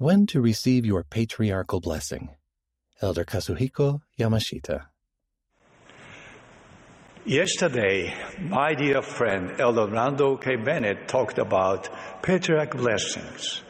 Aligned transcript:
When 0.00 0.24
to 0.28 0.40
receive 0.40 0.86
your 0.86 1.04
patriarchal 1.04 1.78
blessing. 1.78 2.30
Elder 3.02 3.22
Kazuhiko 3.22 4.00
Yamashita. 4.18 4.86
Yesterday, 7.26 8.14
my 8.40 8.72
dear 8.72 9.02
friend 9.02 9.60
Elder 9.60 9.86
Randall 9.88 10.38
K. 10.38 10.56
Bennett 10.56 11.06
talked 11.06 11.36
about 11.36 11.90
patriarch 12.22 12.74
blessings. 12.78 13.62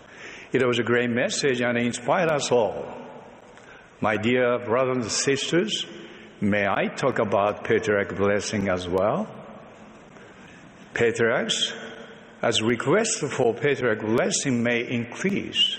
It 0.53 0.65
was 0.65 0.79
a 0.79 0.85
great 0.85 1.11
message 1.11 1.63
and 1.63 1.77
inspired 1.77 2.29
us 2.29 2.53
all. 2.53 2.87
My 4.01 4.17
dear 4.17 4.61
brothers 4.61 4.99
and 4.99 5.11
sisters, 5.11 5.85
may 6.41 6.65
I 6.65 6.95
talk 6.95 7.19
about 7.19 7.65
patriarch 7.65 8.15
blessing 8.15 8.69
as 8.69 8.89
well? 8.89 9.27
Patriarchs, 10.95 11.73
as 12.41 12.63
requests 12.63 13.19
for 13.19 13.53
patriarch 13.53 14.03
blessing 14.03 14.63
may 14.63 14.89
increase, 14.89 15.77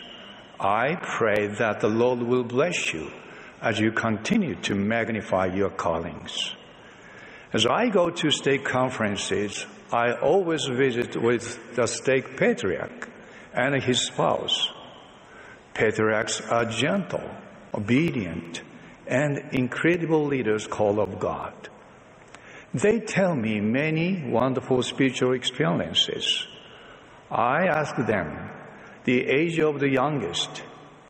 I 0.64 0.96
pray 1.02 1.48
that 1.48 1.80
the 1.80 1.88
Lord 1.88 2.22
will 2.22 2.44
bless 2.44 2.94
you 2.94 3.12
as 3.64 3.80
you 3.80 3.92
continue 3.92 4.54
to 4.62 4.76
magnify 4.76 5.48
your 5.48 5.72
callings. 5.72 6.54
As 7.52 7.66
I 7.66 7.90
go 7.90 8.12
to 8.12 8.30
stake 8.30 8.64
conferences, 8.64 9.66
I 9.92 10.14
always 10.14 10.66
visit 10.66 11.20
with 11.20 11.76
the 11.76 11.88
stake 11.88 12.38
patriarch 12.38 13.10
and 13.54 13.82
his 13.82 14.06
spouse. 14.06 14.70
Patriarchs 15.74 16.42
are 16.42 16.66
gentle, 16.66 17.28
obedient, 17.74 18.62
and 19.08 19.40
incredible 19.54 20.28
leaders 20.28 20.68
called 20.68 21.00
of 21.00 21.20
God. 21.20 21.70
They 22.72 23.00
tell 23.00 23.36
me 23.36 23.60
many 23.62 24.30
wonderful 24.30 24.84
spiritual 24.84 25.34
experiences. 25.34 26.46
I 27.32 27.66
ask 27.66 27.96
them 27.96 28.52
the 29.04 29.26
age 29.28 29.60
of 29.60 29.80
the 29.80 29.90
youngest 29.90 30.64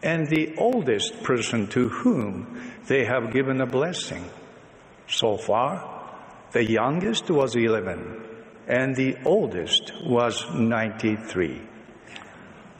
and 0.04 0.28
the 0.28 0.56
oldest 0.58 1.24
person 1.24 1.68
to 1.68 1.90
whom 1.90 2.72
they 2.88 3.06
have 3.06 3.34
given 3.34 3.62
a 3.62 3.66
blessing. 3.66 4.26
So 5.08 5.38
far, 5.38 6.18
the 6.52 6.64
youngest 6.64 7.30
was 7.30 7.56
11 7.56 8.24
and 8.68 8.96
the 8.96 9.18
oldest 9.26 9.92
was 10.04 10.44
93. 10.54 11.62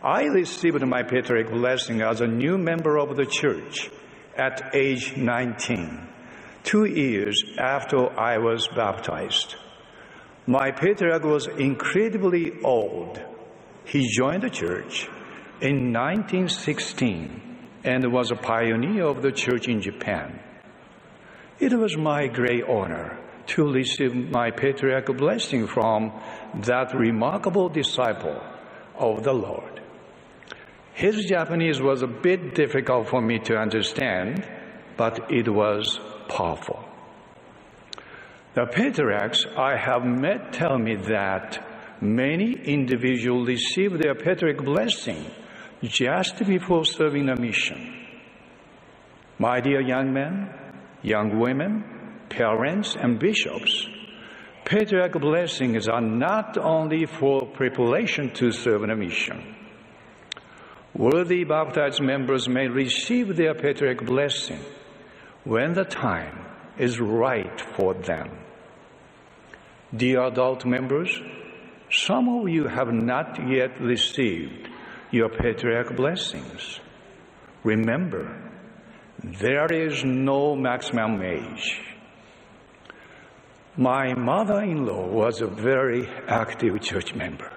I 0.04 0.24
received 0.24 0.86
my 0.86 1.04
patriarch 1.04 1.52
blessing 1.52 2.02
as 2.02 2.22
a 2.22 2.28
new 2.28 2.58
member 2.58 2.98
of 2.98 3.16
the 3.16 3.26
church 3.26 3.92
at 4.36 4.74
age 4.74 5.16
19, 5.16 6.08
two 6.64 6.86
years 6.86 7.44
after 7.60 8.10
I 8.20 8.38
was 8.40 8.68
baptized. 8.68 9.56
My 10.48 10.72
patriarch 10.72 11.24
was 11.24 11.48
incredibly 11.48 12.62
old 12.64 13.22
he 13.86 14.08
joined 14.08 14.44
the 14.44 14.50
church 14.50 15.08
in 15.62 15.94
1916 15.94 17.42
and 17.84 18.12
was 18.12 18.32
a 18.32 18.36
pioneer 18.36 19.06
of 19.06 19.22
the 19.22 19.32
church 19.32 19.68
in 19.68 19.82
Japan. 19.82 20.40
It 21.60 21.74
was 21.74 21.98
my 21.98 22.28
great 22.28 22.64
honor 22.64 23.20
to 23.48 23.72
receive 23.72 24.16
my 24.16 24.52
patriarchal 24.52 25.16
blessing 25.16 25.68
from 25.68 26.12
that 26.56 26.94
remarkable 26.94 27.70
disciple 27.70 28.42
of 28.98 29.24
the 29.24 29.34
Lord. 29.34 29.82
His 30.94 31.26
Japanese 31.26 31.82
was 31.82 32.02
a 32.02 32.08
bit 32.08 32.54
difficult 32.54 33.10
for 33.10 33.22
me 33.22 33.40
to 33.40 33.56
understand, 33.56 34.48
but 34.98 35.32
it 35.32 35.48
was 35.50 36.00
powerful. 36.28 36.84
The 38.54 38.66
patriarchs 38.66 39.46
I 39.58 39.78
have 39.78 40.04
met 40.04 40.54
tell 40.54 40.78
me 40.78 40.96
that 40.96 41.71
many 42.02 42.54
individuals 42.54 43.48
receive 43.48 43.98
their 43.98 44.16
patriarch 44.16 44.64
blessing 44.64 45.26
just 45.84 46.40
before 46.46 46.86
serving 46.86 47.30
a 47.30 47.40
mission. 47.40 47.98
My 49.40 49.62
dear 49.62 49.82
young 49.82 50.14
men, 50.14 50.54
young 51.02 51.40
women, 51.40 51.84
parents, 52.30 52.96
and 52.96 53.20
bishops, 53.20 53.88
patriarch 54.66 55.14
blessings 55.14 55.88
are 55.88 56.02
not 56.02 56.58
only 56.58 57.06
for 57.06 57.48
preparation 57.48 58.32
to 58.36 58.52
serve 58.52 58.84
in 58.84 58.90
a 58.90 58.96
mission. 58.96 59.56
Worthy 60.94 61.44
baptized 61.46 62.02
members 62.02 62.50
may 62.50 62.68
receive 62.68 63.36
their 63.36 63.56
patriarch 63.56 64.06
blessing 64.06 64.60
when 65.44 65.74
the 65.74 65.86
time 65.86 66.46
is 66.78 67.00
right 67.00 67.62
for 67.76 67.94
them. 67.94 68.30
Dear 69.96 70.24
adult 70.28 70.66
members, 70.66 71.20
some 71.92 72.30
of 72.30 72.48
you 72.48 72.68
have 72.68 72.94
not 72.94 73.38
yet 73.50 73.80
received 73.82 74.70
your 75.12 75.30
patriarch 75.30 75.96
blessings. 75.96 76.80
Remember, 77.64 78.52
there 79.24 79.72
is 79.72 80.04
no 80.04 80.56
maximum 80.56 81.22
age. 81.22 81.82
My 83.78 84.14
mother 84.14 84.62
in 84.62 84.86
law 84.86 85.06
was 85.08 85.42
a 85.42 85.48
very 85.48 86.08
active 86.28 86.82
church 86.82 87.14
member, 87.14 87.52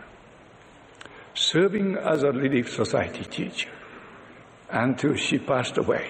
serving 1.35 1.97
as 1.97 2.23
a 2.23 2.33
Relief 2.33 2.73
Society 2.73 3.25
teacher 3.25 3.71
until 4.71 5.15
she 5.15 5.39
passed 5.39 5.79
away 5.79 6.09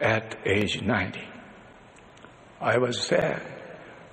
at 0.00 0.36
age 0.46 0.82
90. 0.82 1.20
I 2.60 2.78
was 2.78 3.06
sad 3.06 3.42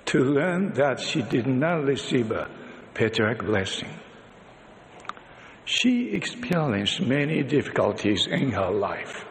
to 0.06 0.18
learn 0.18 0.72
that 0.74 1.00
she 1.00 1.22
did 1.22 1.46
not 1.46 1.84
receive 1.84 2.30
a 2.30 2.48
patriarch 2.98 3.46
blessing. 3.46 3.88
She 5.64 6.10
experienced 6.10 7.00
many 7.00 7.44
difficulties 7.44 8.26
in 8.26 8.50
her 8.50 8.72
life, 8.72 9.24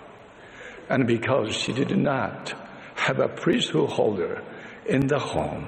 and 0.90 1.06
because 1.06 1.54
she 1.54 1.74
did 1.74 1.92
not 1.98 2.54
have 2.96 3.20
a 3.20 3.28
priesthood 3.28 3.90
holder 3.90 4.42
in 4.86 5.08
the 5.08 5.20
home, 5.20 5.68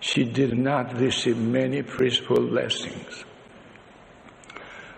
she 0.00 0.24
did 0.24 0.58
not 0.58 0.98
receive 0.98 1.36
many 1.36 1.82
priesthood 1.82 2.50
blessings. 2.50 3.24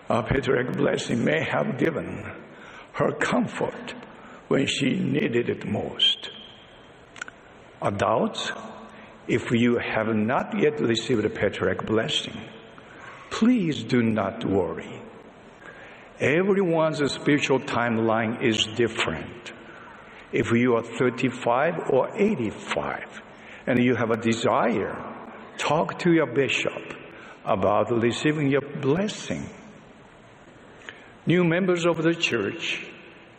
Uh, 0.09 0.15
a 0.15 0.23
patriarch 0.23 0.75
blessing 0.75 1.23
may 1.23 1.43
have 1.43 1.77
given 1.77 2.25
her 2.93 3.11
comfort 3.11 3.93
when 4.47 4.65
she 4.65 4.95
needed 4.95 5.49
it 5.49 5.67
most. 5.67 6.31
Adults 7.79 8.51
if 9.27 9.51
you 9.51 9.77
have 9.77 10.13
not 10.13 10.57
yet 10.59 10.79
received 10.79 11.25
a 11.25 11.29
patriarch 11.29 11.85
blessing, 11.85 12.37
please 13.29 13.83
do 13.83 14.03
not 14.03 14.43
worry. 14.45 15.01
Everyone's 16.19 17.01
spiritual 17.11 17.59
timeline 17.59 18.43
is 18.43 18.65
different. 18.75 19.51
If 20.31 20.51
you 20.51 20.75
are 20.75 20.83
35 20.83 21.89
or 21.89 22.09
85 22.15 23.21
and 23.67 23.79
you 23.79 23.95
have 23.95 24.11
a 24.11 24.17
desire, 24.17 24.95
talk 25.57 25.99
to 25.99 26.11
your 26.11 26.27
bishop 26.27 26.93
about 27.45 27.91
receiving 27.91 28.49
your 28.49 28.61
blessing. 28.61 29.49
New 31.25 31.43
members 31.43 31.85
of 31.85 32.03
the 32.03 32.13
church, 32.13 32.85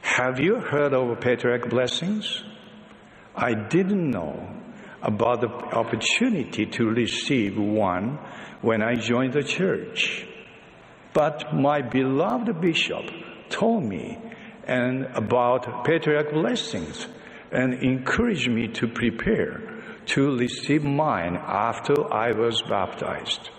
have 0.01 0.41
you 0.41 0.57
heard 0.57 0.95
of 0.95 1.21
patriarch 1.21 1.69
blessings? 1.69 2.43
I 3.37 3.55
didn't 3.55 4.11
know 4.11 4.64
about 5.05 5.41
the 5.43 5.49
opportunity 5.49 6.67
to 6.67 6.87
receive 6.87 7.59
one 7.59 8.19
when 8.63 8.83
I 8.83 8.95
joined 8.95 9.35
the 9.35 9.43
church. 9.43 10.27
But 11.13 11.55
my 11.55 11.83
beloved 11.83 12.61
bishop 12.61 13.05
told 13.51 13.85
me 13.85 14.19
and 14.67 15.05
about 15.15 15.85
patriarch 15.85 16.33
blessings 16.33 17.07
and 17.53 17.75
encouraged 17.75 18.51
me 18.51 18.69
to 18.69 18.89
prepare 18.89 19.83
to 20.07 20.37
receive 20.37 20.85
mine 20.85 21.37
after 21.37 22.13
I 22.13 22.33
was 22.33 22.63
baptized. 22.63 23.51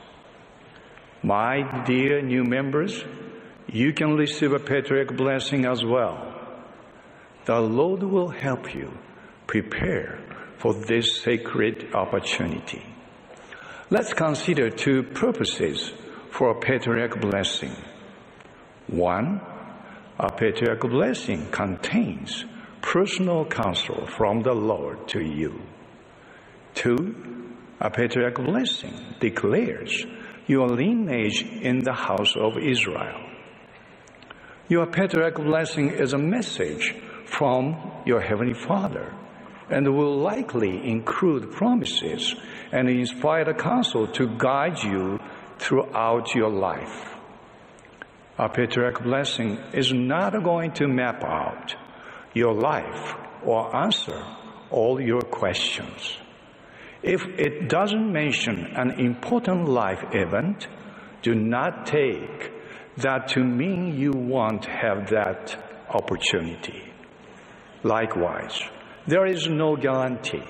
My 1.24 1.84
dear 1.86 2.22
new 2.22 2.44
members, 2.44 3.04
you 3.68 3.94
can 3.94 4.16
receive 4.16 4.52
a 4.52 4.60
patriarch 4.60 5.16
blessing 5.16 5.66
as 5.66 5.84
well. 5.84 6.34
The 7.46 7.59
Lord 7.59 8.03
will 8.03 8.30
help 8.30 8.74
you 8.76 8.98
prepare 9.48 10.25
for 10.57 10.73
this 10.73 11.22
sacred 11.22 11.93
opportunity. 11.93 12.84
Let's 13.90 14.13
consider 14.13 14.69
two 14.69 15.03
purposes 15.03 15.93
for 16.31 16.52
a 16.52 16.59
patriarch 16.59 17.22
blessing. 17.22 17.75
One, 18.87 19.41
a 20.17 20.31
patriarch 20.31 20.81
blessing 20.81 21.49
contains 21.52 22.46
personal 22.81 23.46
counsel 23.46 24.07
from 24.07 24.41
the 24.41 24.53
Lord 24.53 25.07
to 25.09 25.22
you. 25.22 25.61
Two, 26.73 27.16
a 27.79 27.90
patriarch 27.90 28.35
blessing 28.35 28.93
declares 29.19 30.05
your 30.47 30.67
lineage 30.67 31.43
in 31.43 31.79
the 31.79 31.93
house 31.93 32.35
of 32.35 32.57
Israel. 32.57 33.22
Your 34.67 34.87
patriarch 34.87 35.35
blessing 35.35 35.90
is 35.90 36.13
a 36.13 36.17
message 36.17 36.96
from 37.25 38.02
your 38.05 38.22
Heavenly 38.22 38.53
Father 38.53 39.13
and 39.70 39.96
will 39.96 40.17
likely 40.17 40.88
include 40.88 41.52
promises 41.52 42.35
and 42.72 42.90
inspire 42.90 43.46
the 43.46 43.53
counsel 43.53 44.08
to 44.08 44.28
guide 44.38 44.84
you 44.84 45.20
throughout 45.58 46.35
your 46.35 46.50
life. 46.50 47.16
A 48.38 48.50
patriarch 48.50 49.02
blessing 49.03 49.58
is 49.73 49.94
not 49.94 50.32
going 50.44 50.73
to 50.73 50.88
map 50.88 51.23
out 51.23 51.76
your 52.34 52.53
life 52.53 53.16
or 53.44 53.73
answer 53.76 54.22
all 54.70 55.00
your 55.00 55.22
questions. 55.22 56.17
If 57.02 57.23
it 57.38 57.70
doesn't 57.70 58.12
mention 58.12 58.66
an 58.76 59.00
important 59.00 59.70
life 59.70 60.03
event, 60.12 60.67
do 61.22 61.34
not 61.34 61.85
take 61.85 62.52
that 62.97 63.29
to 63.29 63.44
mean 63.44 63.97
you 63.97 64.12
won't 64.12 64.66
have 64.66 65.09
that 65.12 65.56
opportunity. 65.90 66.82
Likewise, 67.84 68.59
there 69.07 69.25
is 69.25 69.47
no 69.47 69.75
guarantee 69.75 70.43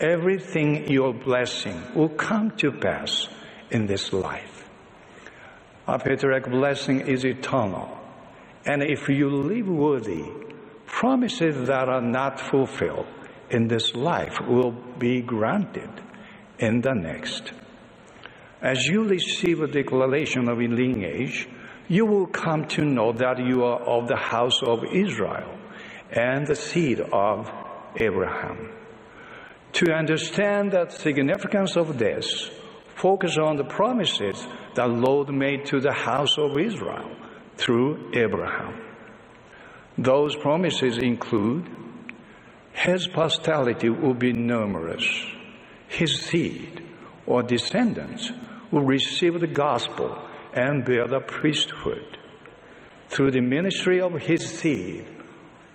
everything 0.00 0.90
your 0.90 1.12
blessing 1.12 1.82
will 1.94 2.08
come 2.08 2.50
to 2.56 2.72
pass 2.72 3.28
in 3.70 3.86
this 3.86 4.12
life. 4.12 4.68
A 5.86 5.98
patriarch 5.98 6.50
blessing 6.50 7.00
is 7.00 7.24
eternal. 7.24 7.98
And 8.64 8.82
if 8.82 9.08
you 9.08 9.28
live 9.28 9.68
worthy, 9.68 10.24
promises 10.86 11.66
that 11.68 11.88
are 11.88 12.00
not 12.00 12.40
fulfilled 12.40 13.06
in 13.50 13.68
this 13.68 13.94
life 13.94 14.38
will 14.48 14.72
be 14.98 15.20
granted 15.20 15.90
in 16.58 16.80
the 16.80 16.94
next. 16.94 17.52
As 18.62 18.86
you 18.86 19.04
receive 19.04 19.60
a 19.60 19.66
declaration 19.66 20.48
of 20.48 20.58
lineage, 20.58 21.48
you 21.88 22.06
will 22.06 22.26
come 22.26 22.66
to 22.68 22.84
know 22.84 23.12
that 23.12 23.38
you 23.38 23.64
are 23.64 23.80
of 23.80 24.08
the 24.08 24.16
house 24.16 24.62
of 24.62 24.84
Israel 24.84 25.58
and 26.10 26.46
the 26.46 26.56
seed 26.56 27.00
of 27.00 27.50
Abraham. 27.96 28.72
To 29.74 29.92
understand 29.92 30.72
the 30.72 30.88
significance 30.88 31.76
of 31.76 31.98
this, 31.98 32.50
focus 32.96 33.38
on 33.38 33.56
the 33.56 33.64
promises 33.64 34.46
that 34.74 34.90
Lord 34.90 35.28
made 35.30 35.66
to 35.66 35.80
the 35.80 35.92
house 35.92 36.36
of 36.38 36.58
Israel 36.58 37.10
through 37.56 38.10
Abraham. 38.14 38.80
Those 39.96 40.34
promises 40.36 40.98
include 40.98 41.68
his 42.72 43.06
posterity 43.08 43.90
will 43.90 44.14
be 44.14 44.32
numerous, 44.32 45.04
his 45.88 46.20
seed 46.20 46.82
or 47.26 47.42
descendants 47.42 48.32
will 48.70 48.84
receive 48.84 49.38
the 49.40 49.46
gospel 49.46 50.26
and 50.54 50.84
bear 50.84 51.06
the 51.06 51.20
priesthood. 51.20 52.18
Through 53.08 53.32
the 53.32 53.40
ministry 53.40 54.00
of 54.00 54.14
his 54.14 54.48
seed, 54.48 55.06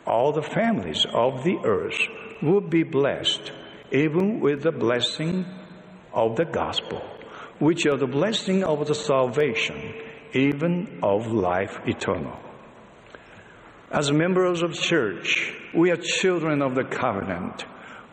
all 0.06 0.32
the 0.32 0.42
families 0.42 1.06
of 1.14 1.44
the 1.44 1.58
earth 1.64 2.00
will 2.42 2.62
be 2.62 2.84
blessed, 2.84 3.52
even 3.92 4.40
with 4.40 4.64
the 4.64 4.72
blessing 4.72 5.46
of 6.14 6.36
the 6.36 6.46
gospel 6.46 7.02
which 7.60 7.86
are 7.86 7.98
the 7.98 8.08
blessing 8.08 8.64
of 8.64 8.86
the 8.88 8.96
salvation, 8.96 9.94
even 10.34 11.00
of 11.02 11.28
life 11.28 11.80
eternal. 11.86 12.38
As 13.90 14.12
members 14.12 14.62
of 14.62 14.72
the 14.72 14.82
church, 14.82 15.54
we 15.74 15.92
are 15.92 15.96
children 15.96 16.62
of 16.62 16.76
the 16.76 16.84
covenant. 16.84 17.64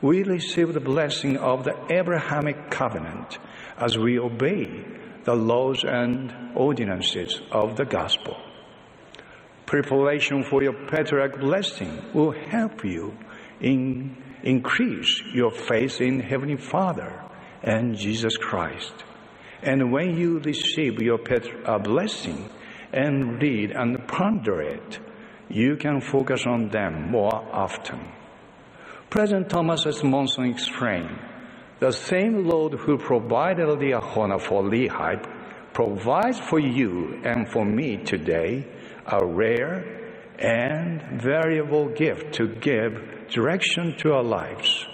We 0.01 0.23
receive 0.23 0.73
the 0.73 0.81
blessing 0.81 1.37
of 1.39 1.65
the 1.65 1.75
Abrahamic 1.91 2.71
covenant 2.71 3.39
as 3.77 3.99
we 3.99 4.19
obey 4.19 4.85
the 5.25 5.35
laws 5.35 5.85
and 5.85 6.57
ordinances 6.57 7.41
of 7.51 7.77
the 7.77 7.85
gospel. 7.85 8.37
Preparation 9.73 10.45
for 10.45 10.63
your 10.63 10.75
patriarch 10.75 11.41
blessing 11.41 11.99
will 12.13 12.33
help 12.33 12.85
you 12.85 13.17
in 13.59 14.15
increase 14.43 15.23
your 15.33 15.51
faith 15.51 15.99
in 16.03 16.21
Heavenly 16.21 16.59
Father 16.59 17.25
and 17.63 17.97
Jesus 17.97 18.37
Christ. 18.37 18.93
And 19.63 19.91
when 19.91 20.15
you 20.19 20.41
receive 20.41 21.01
your 21.01 21.19
uh, 21.65 21.79
blessing 21.79 22.51
and 22.93 23.41
read 23.41 23.71
and 23.71 24.07
ponder 24.07 24.61
it, 24.61 24.99
you 25.49 25.77
can 25.77 26.03
focus 26.03 26.45
on 26.47 26.69
them 26.69 27.11
more 27.11 27.35
often. 27.35 28.13
President 29.09 29.49
Thomas 29.49 29.87
S. 29.87 30.05
Monson 30.05 30.51
explained, 30.51 31.19
the 31.81 31.93
same 31.93 32.47
Lord 32.47 32.75
who 32.75 32.99
provided 32.99 33.67
the 33.69 33.77
Liahona 33.77 34.39
for 34.39 34.63
Lehi 34.65 35.73
provides 35.73 36.39
for 36.39 36.61
you 36.61 37.23
and 37.25 37.51
for 37.51 37.65
me 37.65 37.97
today 37.97 38.67
a 39.07 39.25
rare 39.25 40.01
and 40.39 41.23
variable 41.23 41.89
gift 41.89 42.35
to 42.35 42.49
give 42.49 43.29
direction 43.29 43.97
to 43.99 44.13
our 44.13 44.23
lives, 44.23 44.87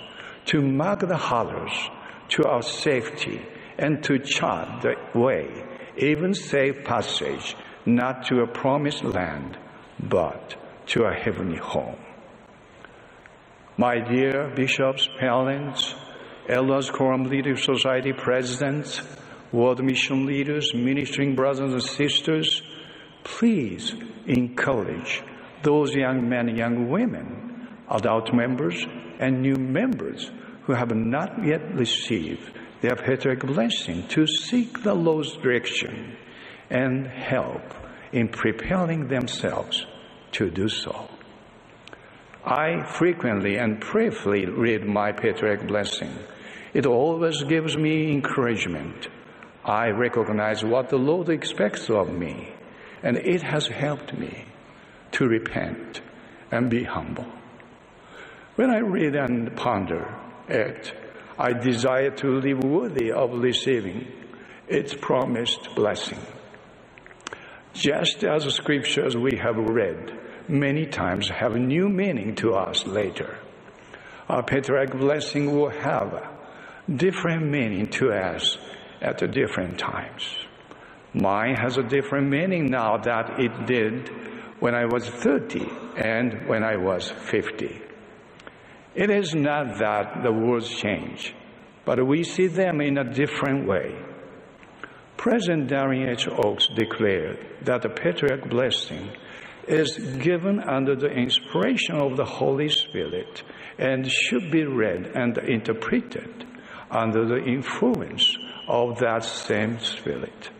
to 0.46 0.60
mark 0.60 1.00
the 1.00 1.16
hollows 1.16 1.90
to 2.28 2.44
our 2.44 2.62
safety, 2.62 3.40
and 3.78 4.02
to 4.04 4.18
chart 4.18 4.82
the 4.82 4.94
way, 5.18 5.64
even 5.96 6.34
safe 6.34 6.84
passage, 6.84 7.56
not 7.86 8.26
to 8.26 8.40
a 8.40 8.46
promised 8.46 9.04
land, 9.04 9.56
but 9.98 10.56
to 10.86 11.04
a 11.04 11.14
heavenly 11.14 11.58
home. 11.58 11.96
My 13.76 14.00
dear 14.00 14.52
bishops, 14.54 15.08
parents, 15.18 15.94
elders, 16.48 16.90
quorum 16.90 17.24
leaders, 17.24 17.64
society 17.64 18.12
presidents, 18.12 19.00
world 19.52 19.82
mission 19.82 20.26
leaders, 20.26 20.74
ministering 20.74 21.34
brothers 21.34 21.72
and 21.72 21.82
sisters, 21.82 22.62
please 23.36 23.94
encourage 24.26 25.22
those 25.62 25.94
young 25.94 26.28
men 26.28 26.48
and 26.48 26.58
young 26.58 26.88
women, 26.88 27.68
adult 27.90 28.32
members, 28.32 28.86
and 29.18 29.42
new 29.42 29.56
members 29.56 30.30
who 30.64 30.72
have 30.72 30.94
not 30.94 31.44
yet 31.44 31.74
received 31.74 32.50
their 32.80 32.96
patriarch 32.96 33.40
blessing 33.40 34.06
to 34.08 34.26
seek 34.26 34.82
the 34.82 34.94
Lord's 34.94 35.36
direction 35.36 36.16
and 36.70 37.06
help 37.06 37.62
in 38.12 38.28
preparing 38.28 39.08
themselves 39.08 39.86
to 40.32 40.50
do 40.50 40.68
so. 40.68 41.08
I 42.44 42.84
frequently 42.98 43.56
and 43.56 43.80
prayerfully 43.80 44.46
read 44.46 44.84
my 44.84 45.12
patriarch 45.12 45.66
blessing. 45.66 46.12
It 46.72 46.86
always 46.86 47.42
gives 47.44 47.76
me 47.76 48.12
encouragement. 48.12 49.08
I 49.64 49.88
recognize 49.88 50.64
what 50.64 50.88
the 50.88 50.96
Lord 50.96 51.28
expects 51.28 51.90
of 51.90 52.10
me, 52.10 52.54
and 53.02 53.16
it 53.16 53.42
has 53.42 53.66
helped 53.66 54.16
me 54.16 54.44
to 55.12 55.26
repent 55.26 56.00
and 56.50 56.70
be 56.70 56.84
humble. 56.84 57.26
When 58.56 58.70
I 58.70 58.78
read 58.78 59.14
and 59.14 59.54
ponder 59.56 60.14
it, 60.48 60.92
I 61.38 61.52
desire 61.52 62.10
to 62.10 62.40
live 62.40 62.64
worthy 62.64 63.12
of 63.12 63.32
receiving 63.32 64.08
its 64.66 64.94
promised 64.94 65.74
blessing. 65.76 66.18
Just 67.72 68.24
as 68.24 68.44
the 68.44 68.50
scriptures 68.50 69.16
we 69.16 69.36
have 69.36 69.56
read 69.56 70.18
many 70.48 70.86
times 70.86 71.28
have 71.28 71.54
new 71.54 71.88
meaning 71.88 72.34
to 72.36 72.54
us 72.54 72.84
later, 72.86 73.38
our 74.28 74.42
patriarch 74.42 74.98
blessing 74.98 75.56
will 75.56 75.70
have 75.70 76.26
different 76.94 77.46
meaning 77.46 77.86
to 77.86 78.10
us 78.10 78.58
at 79.00 79.18
different 79.30 79.78
times. 79.78 80.47
Mine 81.14 81.56
has 81.56 81.78
a 81.78 81.82
different 81.82 82.28
meaning 82.28 82.66
now 82.66 82.98
that 82.98 83.40
it 83.40 83.66
did 83.66 84.08
when 84.60 84.74
I 84.74 84.84
was 84.84 85.08
30 85.08 85.66
and 85.96 86.48
when 86.48 86.62
I 86.62 86.76
was 86.76 87.10
50. 87.10 87.82
It 88.94 89.10
is 89.10 89.34
not 89.34 89.78
that 89.78 90.22
the 90.22 90.32
words 90.32 90.68
change, 90.68 91.34
but 91.84 92.04
we 92.06 92.24
see 92.24 92.46
them 92.46 92.80
in 92.80 92.98
a 92.98 93.12
different 93.12 93.66
way. 93.66 93.96
President 95.16 95.70
Dallin 95.70 96.10
H. 96.10 96.28
Oaks 96.28 96.68
declared 96.76 97.38
that 97.62 97.82
the 97.82 97.88
patriarch 97.88 98.48
blessing 98.48 99.10
is 99.66 99.98
given 99.98 100.60
under 100.60 100.94
the 100.94 101.08
inspiration 101.08 101.96
of 101.96 102.16
the 102.16 102.24
Holy 102.24 102.68
Spirit 102.68 103.42
and 103.78 104.10
should 104.10 104.50
be 104.50 104.64
read 104.64 105.06
and 105.14 105.36
interpreted 105.38 106.46
under 106.90 107.26
the 107.26 107.44
influence 107.44 108.36
of 108.66 108.98
that 108.98 109.24
same 109.24 109.78
Spirit. 109.80 110.50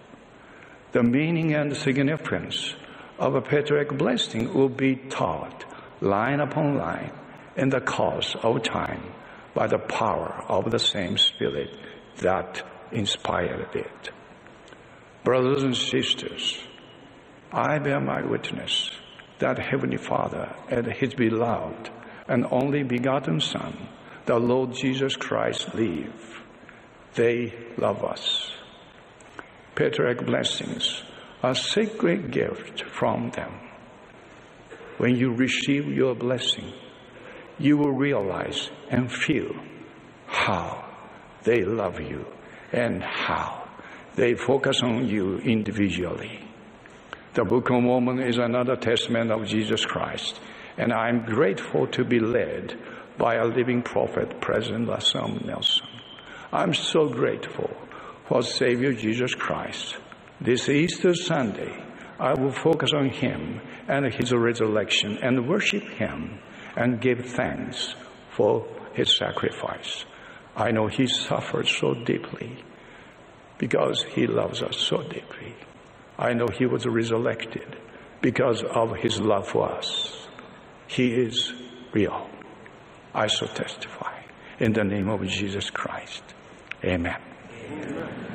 The 0.93 1.03
meaning 1.03 1.55
and 1.55 1.77
significance 1.77 2.75
of 3.19 3.35
a 3.35 3.43
patriarch 3.43 3.97
blessing 3.99 4.55
will 4.55 4.71
be 4.71 4.97
taught 4.97 5.65
line 6.01 6.41
upon 6.41 6.77
line 6.79 7.13
in 7.57 7.69
the 7.69 7.81
course 7.81 8.35
of 8.43 8.63
time 8.63 9.13
by 9.55 9.67
the 9.67 9.79
power 9.79 10.45
of 10.49 10.71
the 10.71 10.79
same 10.79 11.19
Spirit 11.19 11.71
that 12.19 12.63
inspired 12.93 13.75
it. 13.75 14.11
Brothers 15.25 15.63
and 15.63 15.77
sisters, 15.77 16.59
I 17.53 17.79
bear 17.79 18.01
my 18.01 18.23
witness 18.23 18.91
that 19.41 19.59
Heavenly 19.59 19.99
Father 19.99 20.55
and 20.71 20.87
His 20.87 21.13
beloved 21.15 21.91
and 22.29 22.47
only 22.51 22.83
begotten 22.83 23.41
Son, 23.41 23.89
the 24.27 24.39
Lord 24.39 24.73
Jesus 24.73 25.17
Christ, 25.17 25.75
live. 25.75 26.43
They 27.15 27.53
love 27.77 28.05
us. 28.05 28.53
Patriarch 29.79 30.27
blessings 30.27 31.05
a 31.41 31.55
sacred 31.55 32.33
gift 32.33 32.83
from 32.83 33.31
them. 33.31 33.53
When 34.97 35.15
you 35.15 35.33
receive 35.33 35.87
your 35.87 36.17
blessing, 36.17 36.73
you 37.61 37.79
will 37.79 37.93
realize 37.93 38.71
and 38.91 39.09
feel 39.09 39.55
how 40.27 40.85
they 41.45 41.63
love 41.63 42.01
you 42.01 42.27
and 42.73 43.05
how 43.05 43.69
they 44.17 44.35
focus 44.35 44.83
on 44.83 45.07
you 45.07 45.39
individually. 45.39 46.41
The 47.35 47.45
Book 47.45 47.71
of 47.71 47.81
Mormon 47.81 48.19
is 48.19 48.39
another 48.39 48.75
testament 48.75 49.31
of 49.31 49.47
Jesus 49.47 49.87
Christ, 49.87 50.41
and 50.77 50.93
I'm 50.93 51.25
grateful 51.25 51.87
to 51.93 52.05
be 52.05 52.19
led 52.19 52.77
by 53.17 53.37
a 53.37 53.45
living 53.45 53.83
prophet, 53.83 54.41
President 54.41 54.89
Russell 54.89 55.39
Nelson. 55.45 55.87
I'm 56.53 56.75
so 56.75 57.09
grateful 57.09 57.71
for 58.29 58.43
Savior 58.43 58.93
Jesus 58.93 59.35
Christ. 59.35 59.97
This 60.41 60.69
Easter 60.69 61.15
Sunday, 61.15 61.83
I 62.21 62.35
will 62.35 62.53
focus 62.53 62.93
on 62.95 63.09
Him 63.09 63.61
and 63.89 64.13
His 64.13 64.33
resurrection 64.33 65.19
and 65.23 65.49
worship 65.49 65.83
Him 65.83 66.39
and 66.77 67.01
give 67.01 67.25
thanks 67.25 67.95
for 68.37 68.69
His 68.93 69.17
sacrifice. 69.17 70.05
I 70.55 70.71
know 70.73 70.89
He 70.89 71.07
suffered 71.07 71.67
so 71.67 71.95
deeply 71.95 72.63
because 73.57 74.05
He 74.05 74.27
loves 74.27 74.63
us 74.63 74.77
so 74.77 75.03
deeply. 75.03 75.55
I 76.19 76.35
know 76.35 76.49
He 76.53 76.67
was 76.67 76.87
resurrected 76.87 77.77
because 78.21 78.63
of 78.63 78.97
His 78.97 79.21
love 79.21 79.49
for 79.49 79.73
us. 79.73 80.29
He 80.87 81.15
is 81.15 81.53
real. 81.93 82.29
I 83.15 83.29
so 83.29 83.47
testify 83.47 84.23
in 84.61 84.75
the 84.75 84.85
name 84.85 85.09
of 85.09 85.27
Jesus 85.27 85.71
Christ. 85.71 86.23
Amen. 86.85 87.28
Amen. 87.71 88.28